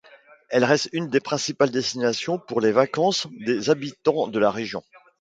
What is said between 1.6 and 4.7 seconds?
destinations pour les vacances des habitants de la